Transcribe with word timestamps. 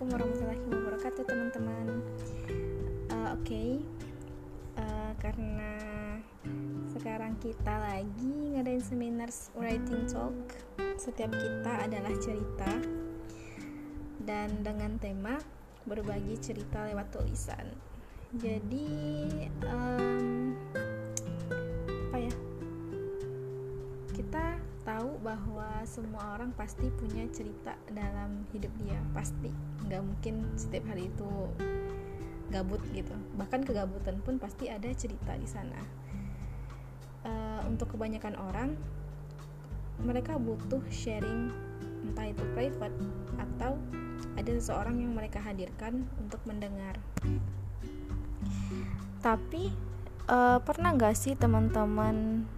Assalamualaikum 0.00 0.32
warahmatullahi 0.32 0.80
wabarakatuh 0.80 1.24
teman-teman. 1.28 1.86
Uh, 3.12 3.36
Oke. 3.36 3.44
Okay. 3.44 3.70
uh, 4.80 4.80
eh, 4.80 5.12
Karena 5.20 5.72
sekarang 6.88 7.36
kita 7.36 7.74
lagi 7.76 8.56
ngadain 8.56 8.80
seminar 8.80 9.28
writing 9.60 10.08
talk 10.08 10.32
Setiap 10.96 11.28
kita 11.36 11.84
adalah 11.84 12.16
cerita. 12.16 12.80
Dan 14.24 14.64
dengan 14.64 14.96
tema 14.96 15.36
berbagi 15.84 16.40
cerita 16.40 16.80
lewat 16.88 17.12
tulisan. 17.12 17.68
Jadi 18.40 18.88
um, 19.68 20.56
Apa 22.08 22.16
ya? 22.24 22.32
Kita 24.16 24.69
tahu 24.82 25.20
bahwa 25.20 25.84
semua 25.84 26.36
orang 26.36 26.50
pasti 26.56 26.88
punya 26.96 27.28
cerita 27.30 27.76
dalam 27.92 28.44
hidup 28.52 28.72
dia. 28.80 28.98
Pasti. 29.12 29.52
Nggak 29.86 30.02
mungkin 30.02 30.34
setiap 30.56 30.84
hari 30.90 31.08
itu 31.12 31.30
gabut 32.50 32.82
gitu. 32.90 33.14
Bahkan 33.38 33.62
kegabutan 33.62 34.18
pun 34.24 34.36
pasti 34.42 34.68
ada 34.68 34.88
cerita 34.92 35.36
di 35.38 35.48
sana. 35.48 35.80
Uh, 37.20 37.60
untuk 37.68 37.92
kebanyakan 37.92 38.32
orang 38.40 38.72
mereka 40.00 40.40
butuh 40.40 40.80
sharing 40.88 41.52
entah 42.00 42.32
itu 42.32 42.40
private 42.56 42.96
atau 43.36 43.76
ada 44.40 44.50
seseorang 44.56 45.04
yang 45.04 45.12
mereka 45.12 45.36
hadirkan 45.44 46.08
untuk 46.16 46.40
mendengar. 46.48 46.96
Tapi 49.20 49.68
uh, 50.32 50.58
pernah 50.64 50.96
nggak 50.96 51.12
sih 51.12 51.36
teman-teman 51.36 52.48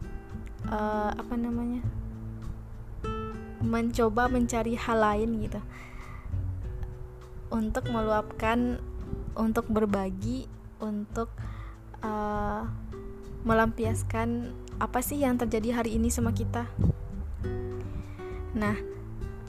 uh, 0.70 1.10
apa 1.10 1.34
namanya 1.34 1.82
mencoba 3.62 4.26
mencari 4.26 4.74
hal 4.74 4.98
lain 4.98 5.30
gitu. 5.40 5.60
Untuk 7.48 7.88
meluapkan 7.88 8.82
untuk 9.32 9.68
berbagi 9.70 10.50
untuk 10.82 11.32
uh, 12.04 12.68
melampiaskan 13.46 14.52
apa 14.82 14.98
sih 14.98 15.22
yang 15.22 15.38
terjadi 15.38 15.82
hari 15.82 15.96
ini 15.96 16.10
sama 16.10 16.34
kita. 16.34 16.66
Nah 18.52 18.76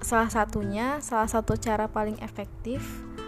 salah 0.04 0.28
satunya 0.28 1.00
salah 1.00 1.32
satu 1.32 1.56
cara 1.56 1.88
paling 1.88 2.20
efektif 2.22 2.84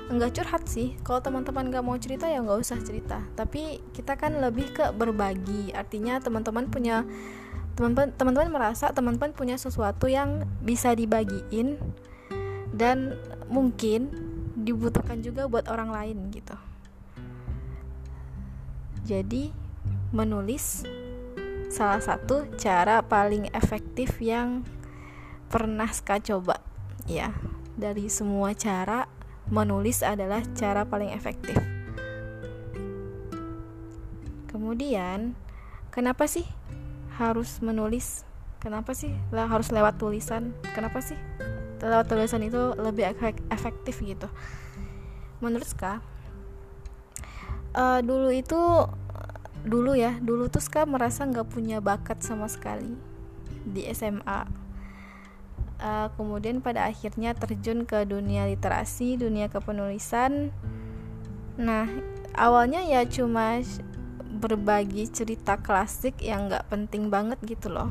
enggak 0.06 0.38
curhat 0.38 0.70
sih. 0.70 0.94
Kalau 1.02 1.18
teman-teman 1.18 1.74
gak 1.74 1.86
mau 1.86 1.98
cerita 1.98 2.30
ya 2.30 2.38
nggak 2.42 2.62
usah 2.62 2.78
cerita. 2.86 3.26
Tapi 3.34 3.82
kita 3.90 4.14
kan 4.14 4.38
lebih 4.38 4.70
ke 4.70 4.94
berbagi. 4.94 5.74
Artinya 5.74 6.22
teman-teman 6.22 6.70
punya 6.70 7.02
teman-teman 7.76 8.48
merasa 8.48 8.96
teman-teman 8.96 9.36
punya 9.36 9.60
sesuatu 9.60 10.08
yang 10.08 10.48
bisa 10.64 10.96
dibagiin 10.96 11.76
dan 12.72 13.20
mungkin 13.52 14.12
dibutuhkan 14.56 15.20
juga 15.20 15.52
buat 15.52 15.68
orang 15.68 15.92
lain 15.92 16.18
gitu. 16.32 16.56
Jadi 19.06 19.52
menulis 20.16 20.88
salah 21.68 22.00
satu 22.00 22.48
cara 22.56 23.04
paling 23.04 23.52
efektif 23.52 24.18
yang 24.24 24.64
pernah 25.52 25.92
ska 25.92 26.18
coba 26.24 26.64
ya. 27.06 27.36
Dari 27.76 28.08
semua 28.08 28.56
cara 28.56 29.04
menulis 29.52 30.00
adalah 30.00 30.42
cara 30.56 30.88
paling 30.88 31.12
efektif. 31.12 31.60
Kemudian 34.48 35.36
kenapa 35.92 36.26
sih 36.26 36.48
harus 37.16 37.64
menulis 37.64 38.28
kenapa 38.60 38.92
sih? 38.92 39.14
Lah 39.32 39.48
harus 39.48 39.72
lewat 39.72 40.00
tulisan. 40.00 40.52
Kenapa 40.76 41.00
sih? 41.00 41.18
Lewat 41.80 42.08
tulisan 42.10 42.44
itu 42.44 42.74
lebih 42.76 43.08
efektif 43.52 44.02
gitu. 44.02 44.28
Menurut 45.40 45.68
Ska 45.68 46.00
uh, 47.76 48.00
dulu 48.00 48.32
itu 48.32 48.60
dulu 49.68 49.92
ya 49.94 50.16
dulu 50.24 50.48
tuh 50.48 50.64
Ska 50.64 50.88
merasa 50.88 51.28
nggak 51.28 51.52
punya 51.52 51.84
bakat 51.84 52.24
sama 52.24 52.48
sekali 52.48 52.96
di 53.66 53.82
SMA 53.92 54.24
uh, 54.30 54.46
eh, 55.82 56.08
kemudian 56.14 56.62
pada 56.62 56.86
akhirnya 56.86 57.34
terjun 57.34 57.84
ke 57.84 58.06
dunia 58.06 58.46
literasi 58.46 59.18
dunia 59.18 59.50
kepenulisan. 59.50 60.54
Nah 61.58 61.90
awalnya 62.38 62.86
ya 62.86 63.02
cuma 63.10 63.66
berbagi 64.36 65.08
cerita 65.10 65.58
klasik 65.60 66.20
yang 66.20 66.52
nggak 66.52 66.68
penting 66.68 67.08
banget 67.10 67.40
gitu 67.48 67.72
loh. 67.72 67.90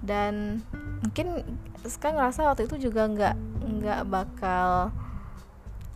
Dan 0.00 0.62
mungkin 1.02 1.42
sekarang 1.82 2.22
ngerasa 2.22 2.46
waktu 2.46 2.70
itu 2.70 2.88
juga 2.90 3.10
nggak 3.10 3.36
nggak 3.66 4.02
bakal 4.06 4.94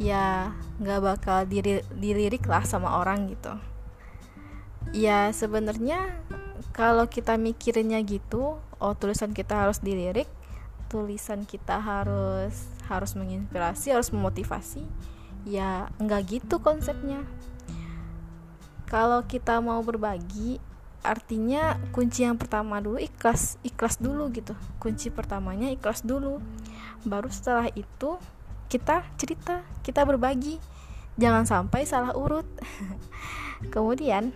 ya 0.00 0.50
nggak 0.80 1.00
bakal 1.00 1.38
diri, 1.46 1.84
dilirik 1.94 2.44
lah 2.50 2.66
sama 2.66 2.98
orang 2.98 3.30
gitu. 3.30 3.54
Ya 4.90 5.30
sebenarnya 5.30 6.18
kalau 6.74 7.06
kita 7.06 7.36
mikirnya 7.36 8.00
gitu 8.02 8.58
oh 8.80 8.94
tulisan 8.96 9.36
kita 9.36 9.68
harus 9.68 9.78
dilirik 9.84 10.26
tulisan 10.90 11.46
kita 11.46 11.78
harus 11.78 12.66
harus 12.90 13.14
menginspirasi 13.14 13.94
harus 13.94 14.10
memotivasi 14.10 14.82
ya 15.46 15.86
nggak 16.02 16.40
gitu 16.40 16.58
konsepnya 16.58 17.22
kalau 18.90 19.22
kita 19.22 19.62
mau 19.62 19.78
berbagi 19.86 20.58
artinya 21.00 21.80
kunci 21.96 22.28
yang 22.28 22.36
pertama 22.36 22.76
dulu 22.82 23.00
ikhlas 23.00 23.56
ikhlas 23.62 24.02
dulu 24.02 24.28
gitu. 24.34 24.52
Kunci 24.82 25.08
pertamanya 25.08 25.70
ikhlas 25.70 26.02
dulu. 26.02 26.42
Baru 27.06 27.30
setelah 27.30 27.70
itu 27.72 28.18
kita 28.66 29.06
cerita 29.14 29.62
kita 29.86 30.02
berbagi. 30.02 30.58
Jangan 31.16 31.46
sampai 31.46 31.86
salah 31.86 32.12
urut. 32.18 32.44
Kemudian 33.74 34.34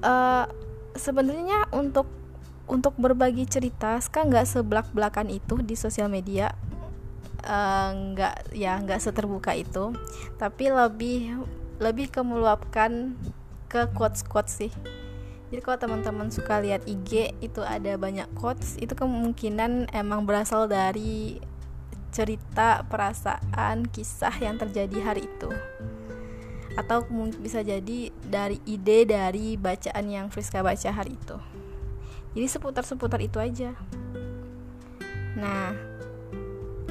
uh, 0.00 0.48
sebenarnya 0.96 1.68
untuk 1.70 2.08
untuk 2.64 2.96
berbagi 2.96 3.44
cerita 3.44 4.00
sekarang 4.00 4.32
nggak 4.32 4.48
seblak 4.48 4.86
belakan 4.96 5.28
itu 5.28 5.60
di 5.60 5.76
sosial 5.76 6.08
media? 6.08 6.56
Eh, 7.42 7.90
nggak 7.90 8.54
ya 8.54 8.78
nggak 8.78 9.02
seterbuka 9.02 9.52
itu. 9.52 9.92
Tapi 10.38 10.70
lebih 10.70 11.42
lebih 11.82 12.14
ke 12.14 12.22
meluapkan 12.22 13.18
ke 13.66 13.90
quotes 13.90 14.22
quotes 14.22 14.54
sih. 14.54 14.72
Jadi 15.52 15.60
kalau 15.60 15.76
teman-teman 15.76 16.32
suka 16.32 16.62
lihat 16.62 16.86
IG 16.88 17.36
itu 17.44 17.60
ada 17.60 17.98
banyak 17.98 18.24
quotes. 18.38 18.80
Itu 18.80 18.96
kemungkinan 18.96 19.92
emang 19.92 20.24
berasal 20.24 20.70
dari 20.70 21.42
cerita 22.08 22.86
perasaan 22.88 23.88
kisah 23.90 24.32
yang 24.40 24.56
terjadi 24.56 25.12
hari 25.12 25.28
itu. 25.28 25.50
Atau 26.78 27.04
bisa 27.36 27.60
jadi 27.60 28.08
dari 28.24 28.64
ide 28.64 29.04
dari 29.04 29.60
bacaan 29.60 30.08
yang 30.08 30.26
Friska 30.32 30.64
baca 30.64 30.88
hari 30.88 31.20
itu. 31.20 31.36
Jadi 32.32 32.46
seputar-seputar 32.48 33.20
itu 33.20 33.36
aja. 33.36 33.76
Nah 35.36 35.91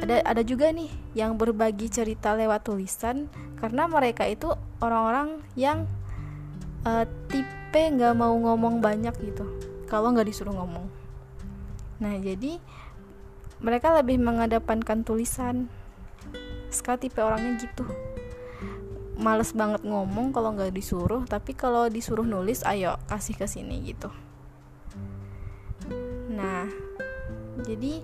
ada 0.02 0.18
ada 0.26 0.42
juga 0.42 0.74
nih 0.74 0.90
yang 1.14 1.38
berbagi 1.38 1.86
cerita 1.86 2.34
lewat 2.34 2.66
tulisan 2.66 3.30
karena 3.62 3.86
mereka 3.86 4.26
itu 4.26 4.50
orang-orang 4.82 5.46
yang 5.54 5.86
uh, 6.90 7.06
tipe 7.30 7.78
nggak 7.78 8.18
mau 8.18 8.34
ngomong 8.34 8.82
banyak 8.82 9.14
gitu 9.22 9.46
kalau 9.86 10.10
nggak 10.10 10.26
disuruh 10.26 10.58
ngomong. 10.58 10.90
Nah 12.02 12.18
jadi 12.18 12.58
mereka 13.62 13.94
lebih 13.94 14.18
mengedepankan 14.18 15.06
tulisan. 15.06 15.70
Sekali 16.74 17.06
tipe 17.06 17.22
orangnya 17.22 17.62
gitu. 17.62 17.86
Males 19.22 19.54
banget 19.54 19.86
ngomong 19.86 20.34
kalau 20.34 20.58
nggak 20.58 20.74
disuruh 20.74 21.22
tapi 21.30 21.54
kalau 21.54 21.86
disuruh 21.94 22.26
nulis 22.26 22.66
ayo 22.66 22.97
kasih 23.06 23.38
ke 23.38 23.46
sini 23.46 23.86
gitu. 23.86 24.09
Nah 26.34 26.66
jadi 27.62 28.02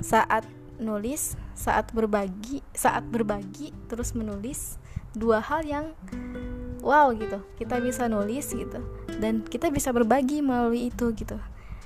saat 0.00 0.48
nulis 0.82 1.38
saat 1.54 1.88
berbagi 1.94 2.60
saat 2.74 3.06
berbagi 3.06 3.70
terus 3.86 4.12
menulis 4.12 4.76
dua 5.16 5.40
hal 5.40 5.62
yang 5.64 5.86
wow 6.82 7.08
gitu. 7.14 7.40
Kita 7.56 7.78
bisa 7.78 8.10
nulis 8.10 8.50
gitu. 8.52 8.82
Dan 9.22 9.46
kita 9.46 9.70
bisa 9.70 9.94
berbagi 9.94 10.42
melalui 10.42 10.90
itu 10.90 11.14
gitu. 11.14 11.38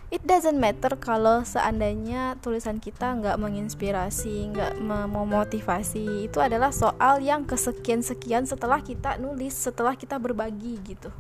It 0.07 0.23
doesn't 0.23 0.63
matter 0.63 0.95
kalau 0.95 1.43
seandainya 1.43 2.39
tulisan 2.39 2.79
kita 2.79 3.19
nggak 3.19 3.37
menginspirasi 3.43 4.55
nggak 4.55 4.79
memotivasi. 4.83 6.31
Itu 6.31 6.39
adalah 6.39 6.71
soal 6.71 7.21
yang 7.21 7.43
kesekian 7.43 8.07
sekian 8.07 8.47
setelah 8.47 8.79
kita 8.79 9.19
nulis 9.19 9.53
setelah 9.53 9.99
kita 9.99 10.17
berbagi 10.17 10.79
gitu. 10.87 11.11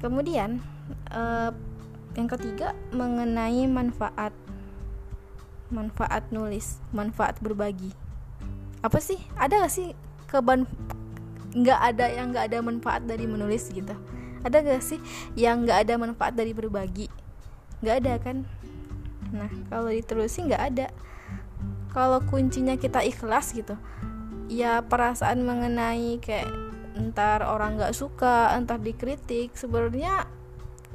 Kemudian 0.00 0.62
uh, 1.12 1.52
yang 2.14 2.28
ketiga 2.30 2.78
mengenai 2.94 3.66
manfaat 3.68 4.32
manfaat 5.70 6.28
nulis 6.34 6.78
manfaat 6.90 7.38
berbagi. 7.38 7.94
Apa 8.84 8.98
sih? 8.98 9.18
Ada 9.38 9.66
gak 9.66 9.72
sih 9.72 9.94
keban 10.30 10.66
nggak 11.50 11.80
ada 11.82 12.06
yang 12.06 12.30
nggak 12.30 12.46
ada 12.46 12.58
manfaat 12.62 13.02
dari 13.06 13.26
menulis 13.26 13.70
gitu? 13.74 13.94
Ada 14.46 14.62
gak 14.62 14.82
sih 14.82 15.00
yang 15.34 15.66
nggak 15.66 15.88
ada 15.88 15.94
manfaat 15.98 16.38
dari 16.38 16.54
berbagi? 16.54 17.10
Nggak 17.82 17.96
ada 18.04 18.12
kan? 18.22 18.36
Nah 19.34 19.50
kalau 19.66 19.90
diterusin 19.90 20.50
nggak 20.50 20.64
ada. 20.74 20.86
Kalau 21.90 22.22
kuncinya 22.22 22.78
kita 22.78 23.02
ikhlas 23.02 23.50
gitu 23.50 23.74
ya 24.50 24.82
perasaan 24.82 25.46
mengenai 25.46 26.18
kayak 26.18 26.50
entar 26.98 27.46
orang 27.46 27.78
nggak 27.78 27.94
suka 27.94 28.50
entar 28.58 28.82
dikritik 28.82 29.54
sebenarnya 29.54 30.26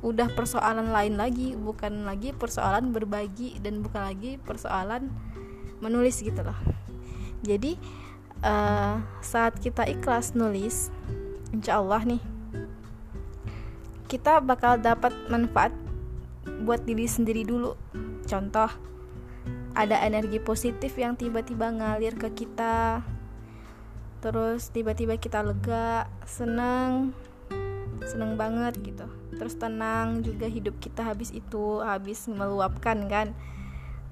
udah 0.06 0.30
persoalan 0.38 0.94
lain 0.94 1.18
lagi 1.18 1.58
bukan 1.58 2.06
lagi 2.06 2.30
persoalan 2.30 2.94
berbagi 2.94 3.58
dan 3.58 3.82
bukan 3.82 4.06
lagi 4.06 4.38
persoalan 4.38 5.10
menulis 5.82 6.22
gitu 6.22 6.46
loh. 6.46 6.58
Jadi 7.42 7.74
uh, 8.46 9.02
saat 9.26 9.58
kita 9.58 9.90
ikhlas 9.90 10.38
nulis 10.38 10.94
insya 11.50 11.82
Allah 11.82 12.06
nih 12.06 12.22
kita 14.06 14.38
bakal 14.46 14.78
dapat 14.78 15.12
manfaat 15.34 15.74
buat 16.62 16.86
diri 16.86 17.10
sendiri 17.10 17.42
dulu. 17.42 17.74
Contoh 18.30 18.70
ada 19.74 19.98
energi 20.06 20.38
positif 20.38 20.96
yang 21.02 21.18
tiba-tiba 21.18 21.74
ngalir 21.74 22.14
ke 22.16 22.30
kita 22.32 23.02
terus 24.24 24.74
tiba-tiba 24.74 25.22
kita 25.22 25.46
lega 25.46 26.10
seneng 26.26 27.14
seneng 28.06 28.38
banget 28.40 28.78
gitu. 28.82 29.06
Terus 29.36 29.58
tenang 29.58 30.22
juga 30.22 30.46
hidup 30.48 30.78
kita 30.80 31.02
habis 31.04 31.34
itu 31.34 31.82
habis 31.82 32.30
meluapkan 32.30 33.10
kan. 33.10 33.34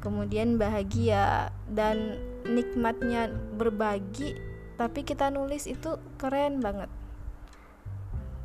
Kemudian 0.03 0.59
bahagia 0.59 1.55
dan 1.71 2.19
nikmatnya 2.43 3.31
berbagi 3.55 4.35
tapi 4.75 5.07
kita 5.07 5.31
nulis 5.31 5.69
itu 5.69 5.95
keren 6.19 6.59
banget. 6.59 6.91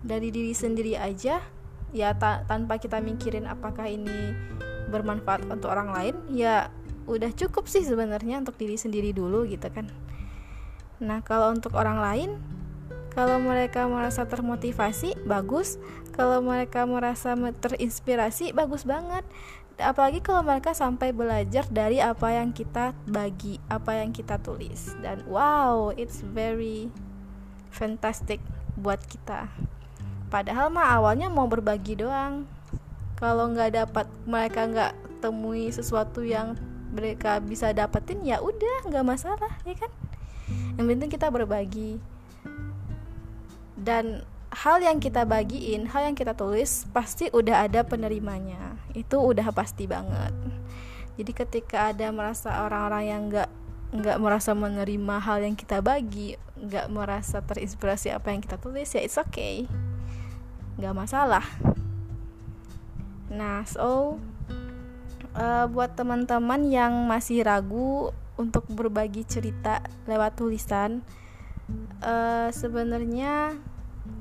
Dari 0.05 0.31
diri 0.31 0.55
sendiri 0.55 0.95
aja 0.95 1.43
ya 1.91 2.09
ta 2.15 2.45
tanpa 2.45 2.77
kita 2.79 3.01
mikirin 3.01 3.49
apakah 3.49 3.89
ini 3.89 4.37
bermanfaat 4.93 5.49
untuk 5.49 5.73
orang 5.73 5.91
lain 5.93 6.15
ya 6.31 6.69
udah 7.09 7.33
cukup 7.33 7.65
sih 7.65 7.81
sebenarnya 7.81 8.45
untuk 8.45 8.61
diri 8.61 8.77
sendiri 8.77 9.17
dulu 9.17 9.49
gitu 9.49 9.67
kan. 9.73 9.89
Nah 11.01 11.25
kalau 11.25 11.51
untuk 11.57 11.75
orang 11.75 11.99
lain 11.99 12.31
kalau 13.13 13.41
mereka 13.41 13.89
merasa 13.89 14.25
termotivasi 14.29 15.17
bagus. 15.25 15.81
Kalau 16.13 16.43
mereka 16.43 16.83
merasa 16.83 17.35
terinspirasi 17.35 18.51
bagus 18.51 18.83
banget. 18.83 19.23
Apalagi 19.79 20.19
kalau 20.19 20.43
mereka 20.43 20.75
sampai 20.75 21.15
belajar 21.15 21.63
dari 21.71 22.03
apa 22.03 22.35
yang 22.35 22.51
kita 22.51 22.91
bagi 23.07 23.63
apa 23.71 24.03
yang 24.03 24.11
kita 24.11 24.43
tulis. 24.43 24.99
Dan 24.99 25.23
wow 25.31 25.95
it's 25.95 26.21
very 26.27 26.91
fantastic 27.71 28.43
buat 28.75 28.99
kita. 29.07 29.47
Padahal 30.29 30.69
mah 30.69 30.99
awalnya 30.99 31.31
mau 31.31 31.47
berbagi 31.47 31.95
doang. 31.95 32.51
Kalau 33.15 33.51
nggak 33.51 33.79
dapat 33.79 34.07
mereka 34.27 34.67
nggak 34.67 34.93
temui 35.23 35.71
sesuatu 35.71 36.23
yang 36.23 36.59
mereka 36.91 37.39
bisa 37.39 37.71
dapetin 37.71 38.23
ya 38.27 38.43
udah 38.43 38.91
nggak 38.91 39.07
masalah 39.07 39.53
ya 39.63 39.75
kan? 39.79 39.91
Yang 40.79 40.87
penting 40.95 41.11
kita 41.11 41.27
berbagi 41.31 42.03
dan 43.79 44.27
hal 44.51 44.81
yang 44.81 44.99
kita 44.99 45.29
bagiin, 45.29 45.87
hal 45.93 46.09
yang 46.11 46.17
kita 46.17 46.33
tulis 46.35 46.89
pasti 46.91 47.29
udah 47.31 47.69
ada 47.69 47.85
penerimanya. 47.85 48.81
Itu 48.97 49.21
udah 49.21 49.53
pasti 49.53 49.85
banget. 49.87 50.33
Jadi 51.19 51.33
ketika 51.35 51.91
ada 51.91 52.11
merasa 52.15 52.67
orang-orang 52.67 53.05
yang 53.05 53.23
nggak 53.29 53.51
nggak 53.89 54.19
merasa 54.21 54.53
menerima 54.53 55.17
hal 55.19 55.41
yang 55.41 55.57
kita 55.57 55.81
bagi, 55.81 56.37
nggak 56.59 56.93
merasa 56.93 57.41
terinspirasi 57.41 58.13
apa 58.13 58.35
yang 58.35 58.45
kita 58.45 58.61
tulis 58.61 58.89
ya 58.93 59.01
it's 59.01 59.17
okay, 59.17 59.65
nggak 60.77 60.95
masalah. 60.95 61.45
Nah 63.33 63.65
so 63.65 64.21
uh, 65.35 65.67
buat 65.69 65.97
teman-teman 65.97 66.69
yang 66.69 66.93
masih 67.09 67.43
ragu 67.45 68.13
untuk 68.39 68.69
berbagi 68.71 69.27
cerita 69.27 69.83
lewat 70.07 70.39
tulisan, 70.39 71.03
uh, 72.05 72.49
sebenarnya 72.55 73.59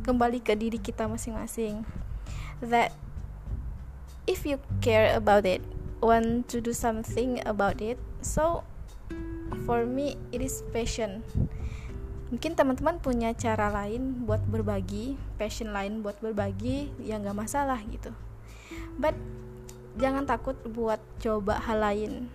kembali 0.07 0.39
ke 0.39 0.55
diri 0.55 0.79
kita 0.79 1.03
masing-masing. 1.03 1.83
That 2.63 2.95
if 4.23 4.47
you 4.47 4.63
care 4.79 5.11
about 5.11 5.43
it 5.43 5.59
want 5.99 6.47
to 6.47 6.63
do 6.63 6.71
something 6.71 7.41
about 7.43 7.81
it 7.81 7.97
so 8.21 8.63
for 9.67 9.83
me 9.83 10.15
it 10.31 10.39
is 10.39 10.63
passion. 10.71 11.27
Mungkin 12.31 12.55
teman-teman 12.55 12.99
punya 13.03 13.31
cara 13.35 13.71
lain 13.71 14.27
buat 14.27 14.43
berbagi 14.47 15.19
passion 15.35 15.71
lain 15.75 16.03
buat 16.03 16.19
berbagi 16.23 16.91
ya 17.03 17.19
nggak 17.19 17.35
masalah 17.35 17.79
gitu. 17.91 18.11
But 18.95 19.15
jangan 19.99 20.23
takut 20.23 20.55
buat 20.67 20.99
coba 21.19 21.59
hal 21.63 21.83
lain. 21.83 22.31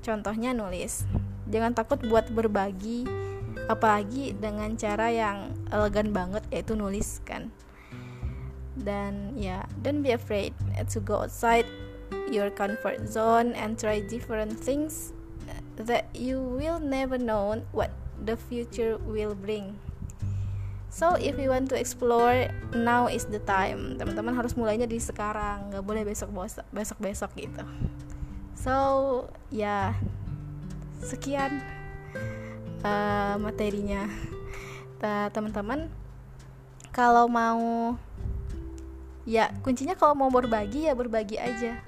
Contohnya 0.00 0.56
nulis. 0.56 1.04
Jangan 1.50 1.76
takut 1.76 2.00
buat 2.04 2.28
berbagi 2.32 3.04
apalagi 3.70 4.34
dengan 4.34 4.74
cara 4.74 5.06
yang 5.14 5.54
elegan 5.70 6.10
banget 6.10 6.42
yaitu 6.50 6.74
nulis 6.74 7.22
kan. 7.22 7.54
Dan 8.74 9.38
ya 9.38 9.62
yeah, 9.62 9.62
don't 9.86 10.02
be 10.02 10.10
afraid 10.10 10.50
to 10.90 10.98
go 10.98 11.22
outside 11.22 11.68
your 12.26 12.50
comfort 12.50 13.06
zone 13.06 13.54
and 13.54 13.78
try 13.78 14.02
different 14.02 14.58
things 14.58 15.14
that 15.78 16.10
you 16.12 16.42
will 16.42 16.82
never 16.82 17.16
know 17.16 17.62
what 17.70 17.94
the 18.18 18.34
future 18.34 18.98
will 19.06 19.38
bring. 19.38 19.78
So 20.90 21.14
if 21.14 21.38
you 21.38 21.54
want 21.54 21.70
to 21.70 21.78
explore 21.78 22.50
now 22.74 23.06
is 23.06 23.22
the 23.30 23.38
time. 23.46 23.94
Teman-teman 23.94 24.34
harus 24.34 24.58
mulainya 24.58 24.90
di 24.90 24.98
sekarang. 24.98 25.70
Nggak 25.70 25.84
boleh 25.86 26.02
besok 26.02 26.34
besok 26.74 26.98
besok 26.98 27.30
gitu. 27.38 27.62
So 28.58 28.74
ya 29.54 29.94
yeah, 29.94 30.02
sekian 31.00 31.79
uh, 32.84 33.36
materinya. 33.40 34.08
Teman-teman 35.32 35.88
kalau 36.92 37.30
mau 37.30 37.96
ya 39.24 39.52
kuncinya 39.62 39.94
kalau 39.94 40.12
mau 40.12 40.28
berbagi 40.28 40.90
ya 40.90 40.92
berbagi 40.92 41.40
aja. 41.40 41.80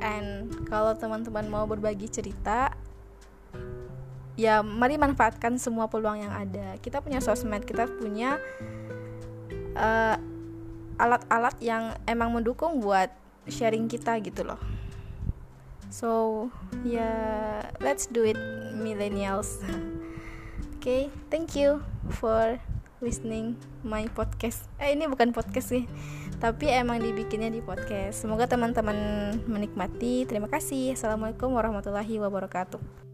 And 0.00 0.48
kalau 0.68 0.96
teman-teman 0.96 1.48
mau 1.48 1.64
berbagi 1.68 2.08
cerita 2.08 2.72
ya 4.38 4.64
mari 4.64 4.96
manfaatkan 4.96 5.58
semua 5.58 5.90
peluang 5.90 6.22
yang 6.22 6.32
ada. 6.32 6.78
Kita 6.80 7.02
punya 7.02 7.20
sosmed 7.20 7.66
kita 7.66 7.88
punya 7.88 8.40
eh, 9.76 10.16
alat-alat 10.96 11.56
yang 11.60 11.96
emang 12.06 12.32
mendukung 12.32 12.80
buat 12.80 13.10
sharing 13.50 13.90
kita 13.90 14.22
gitu 14.22 14.46
loh. 14.46 14.60
So 15.92 16.48
ya 16.88 17.04
yeah, 17.04 17.52
let's 17.84 18.08
do 18.08 18.24
it 18.24 18.38
millennials 18.72 19.60
okay 20.82 21.06
thank 21.30 21.54
you 21.54 21.78
for 22.18 22.58
listening 22.98 23.54
my 23.86 24.10
podcast. 24.10 24.66
Eh 24.82 24.98
ini 24.98 25.06
bukan 25.06 25.30
podcast 25.30 25.70
sih 25.70 25.86
tapi 26.42 26.74
emang 26.74 26.98
dibikinnya 26.98 27.54
di 27.54 27.62
podcast. 27.62 28.26
Semoga 28.26 28.50
teman-teman 28.50 29.30
menikmati. 29.46 30.26
Terima 30.26 30.50
kasih. 30.50 30.98
Assalamualaikum 30.98 31.54
warahmatullahi 31.54 32.18
wabarakatuh 32.18 33.11